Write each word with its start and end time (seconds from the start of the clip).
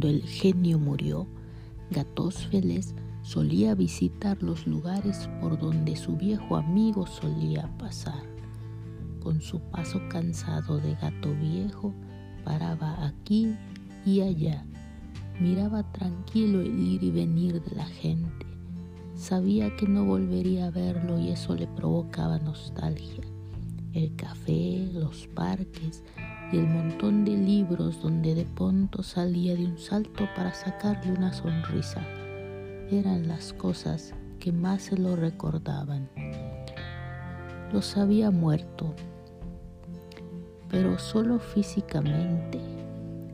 Cuando 0.00 0.16
el 0.16 0.26
genio 0.26 0.78
murió, 0.78 1.26
Gatósfeles 1.90 2.94
solía 3.20 3.74
visitar 3.74 4.42
los 4.42 4.66
lugares 4.66 5.28
por 5.42 5.58
donde 5.58 5.94
su 5.94 6.16
viejo 6.16 6.56
amigo 6.56 7.06
solía 7.06 7.68
pasar. 7.76 8.22
Con 9.22 9.42
su 9.42 9.60
paso 9.60 10.00
cansado 10.08 10.78
de 10.78 10.94
gato 10.94 11.34
viejo, 11.34 11.92
paraba 12.46 13.08
aquí 13.08 13.54
y 14.06 14.22
allá. 14.22 14.64
Miraba 15.38 15.82
tranquilo 15.92 16.62
el 16.62 16.80
ir 16.80 17.02
y 17.04 17.10
venir 17.10 17.62
de 17.62 17.76
la 17.76 17.84
gente. 17.84 18.46
Sabía 19.14 19.76
que 19.76 19.86
no 19.86 20.06
volvería 20.06 20.68
a 20.68 20.70
verlo 20.70 21.18
y 21.18 21.28
eso 21.28 21.54
le 21.54 21.66
provocaba 21.66 22.38
nostalgia. 22.38 23.24
El 23.92 24.16
café, 24.16 24.88
los 24.94 25.26
parques 25.34 26.02
y 26.52 26.58
el 26.58 26.66
montón 26.66 27.24
de 27.24 27.36
libros 27.36 28.02
donde 28.02 28.34
de 28.34 28.44
pronto 28.44 29.02
salía 29.02 29.54
de 29.54 29.66
un 29.66 29.78
salto 29.78 30.28
para 30.34 30.52
sacarle 30.52 31.12
una 31.12 31.32
sonrisa 31.32 32.04
eran 32.90 33.28
las 33.28 33.52
cosas 33.52 34.14
que 34.40 34.50
más 34.50 34.82
se 34.82 34.96
lo 34.96 35.14
recordaban. 35.14 36.08
Los 37.72 37.96
había 37.96 38.30
muerto, 38.30 38.94
pero 40.68 40.98
solo 40.98 41.38
físicamente. 41.38 42.58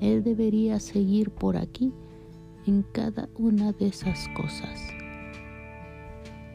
Él 0.00 0.22
debería 0.22 0.78
seguir 0.78 1.30
por 1.30 1.56
aquí 1.56 1.92
en 2.66 2.82
cada 2.82 3.28
una 3.38 3.72
de 3.72 3.86
esas 3.86 4.28
cosas. 4.36 4.78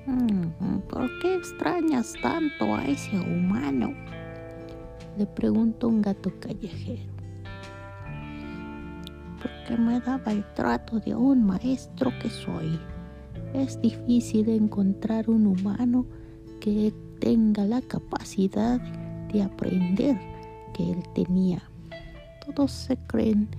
Mm, 0.06 0.80
¿Por 0.88 1.10
qué 1.22 1.36
extrañas 1.36 2.14
tanto 2.22 2.76
a 2.76 2.86
ese 2.86 3.18
humano? 3.18 3.96
Le 5.18 5.26
preguntó 5.26 5.88
un 5.88 6.02
gato 6.02 6.32
callejero. 6.40 7.12
Porque 9.42 9.82
me 9.82 10.00
daba 10.00 10.32
el 10.32 10.44
trato 10.54 11.00
de 11.00 11.16
un 11.16 11.46
maestro 11.46 12.12
que 12.22 12.30
soy. 12.30 12.80
Es 13.54 13.82
difícil 13.82 14.50
encontrar 14.50 15.30
un 15.30 15.48
humano 15.48 16.06
que 16.60 16.94
tenga 17.20 17.66
la 17.66 17.82
capacidad 17.82 18.80
de 19.32 19.44
aprender 19.44 20.18
que 20.74 20.92
él 20.92 21.04
tenía. 21.14 21.62
Todos 22.46 22.72
se 22.72 22.98
creen 23.08 23.50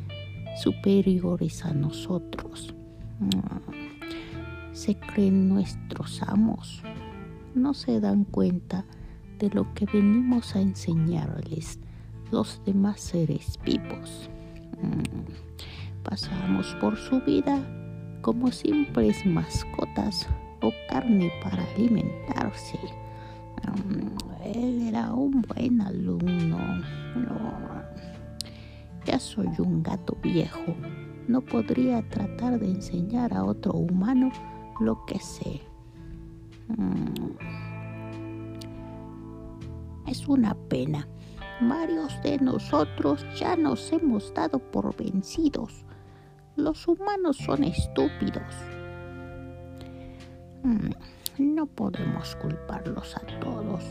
superiores 0.57 1.65
a 1.65 1.73
nosotros. 1.73 2.75
Mm, 3.21 4.75
se 4.75 4.97
creen 4.97 5.48
nuestros 5.48 6.23
amos. 6.23 6.83
No 7.55 7.75
se 7.75 8.01
dan 8.01 8.25
cuenta 8.25 8.85
de 9.43 9.51
lo 9.51 9.75
que 9.75 9.87
venimos 9.87 10.55
a 10.55 10.61
enseñarles 10.61 11.81
los 12.31 12.62
demás 12.65 13.01
seres 13.01 13.59
vivos. 13.65 14.31
Mm, 14.81 16.05
pasamos 16.05 16.77
por 16.81 16.97
su 16.97 17.21
vida 17.23 17.61
como 18.20 18.53
simples 18.53 19.27
mascotas 19.27 20.29
o 20.61 20.73
carne 20.89 21.33
para 21.43 21.65
alimentarse. 21.75 22.79
Mm, 23.67 24.45
él 24.45 24.83
era 24.89 25.13
un 25.13 25.43
buen 25.43 25.81
alumno. 25.81 26.59
ya 29.05 29.19
soy 29.19 29.48
un 29.59 29.83
gato 29.83 30.17
viejo. 30.23 30.77
No 31.27 31.41
podría 31.41 32.09
tratar 32.09 32.61
de 32.61 32.67
enseñar 32.67 33.35
a 33.35 33.45
otro 33.45 33.73
humano 33.73 34.31
lo 34.79 35.05
que 35.05 35.19
sé. 35.19 35.61
Es 40.13 40.29
una 40.29 40.55
pena. 40.69 41.09
Varios 41.63 42.23
de 42.23 42.37
nosotros 42.37 43.25
ya 43.35 43.57
nos 43.57 43.91
hemos 43.93 44.35
dado 44.35 44.59
por 44.59 44.95
vencidos. 44.95 45.87
Los 46.55 46.87
humanos 46.87 47.39
son 47.39 47.65
estúpidos. 47.65 48.55
Mm, 50.64 50.91
no 51.39 51.64
podemos 51.64 52.36
culparlos 52.36 53.17
a 53.17 53.20
todos, 53.41 53.83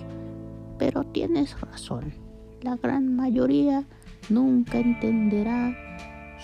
pero 0.77 1.03
tienes 1.05 1.59
razón. 1.59 2.13
La 2.61 2.75
gran 2.75 3.15
mayoría 3.15 3.83
nunca 4.29 4.77
entenderá 4.77 5.75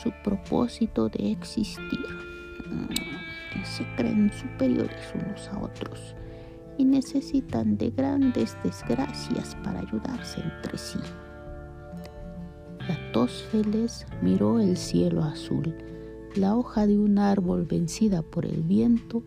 su 0.02 0.12
propósito 0.24 1.08
de 1.08 1.34
existir. 1.34 2.08
Mm, 2.66 3.64
se 3.64 3.86
creen 3.96 4.32
superiores 4.34 5.14
unos 5.14 5.48
a 5.50 5.60
otros 5.60 6.16
y 6.78 6.86
necesitan 6.86 7.78
de 7.78 7.92
grandes 7.92 8.58
desgracias 8.64 9.56
para 9.64 9.80
ayudarse 9.80 10.42
entre 10.42 10.78
sí. 10.78 11.00
La 12.88 13.12
Tósfeles 13.12 14.06
miró 14.22 14.60
el 14.60 14.78
cielo 14.78 15.24
azul 15.24 15.76
la 16.38 16.56
hoja 16.56 16.86
de 16.86 16.98
un 16.98 17.18
árbol 17.18 17.66
vencida 17.66 18.22
por 18.22 18.46
el 18.46 18.62
viento, 18.62 19.24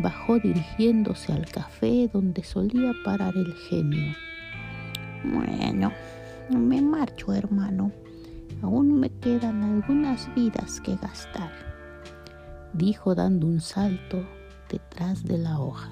bajó 0.00 0.38
dirigiéndose 0.38 1.32
al 1.32 1.46
café 1.46 2.10
donde 2.12 2.44
solía 2.44 2.92
parar 3.04 3.34
el 3.36 3.54
genio. 3.54 4.14
Bueno, 5.24 5.92
me 6.50 6.80
marcho, 6.82 7.32
hermano. 7.32 7.90
Aún 8.62 9.00
me 9.00 9.08
quedan 9.08 9.62
algunas 9.62 10.32
vidas 10.34 10.80
que 10.82 10.96
gastar, 10.96 11.52
dijo 12.74 13.14
dando 13.14 13.46
un 13.46 13.60
salto 13.60 14.22
detrás 14.70 15.24
de 15.24 15.38
la 15.38 15.58
hoja. 15.58 15.90